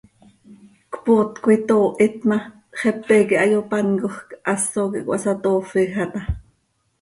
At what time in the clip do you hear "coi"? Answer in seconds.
1.43-1.57